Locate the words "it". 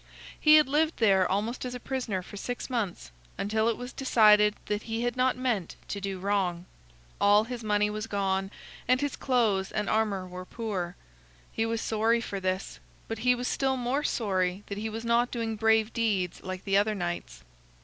3.69-3.77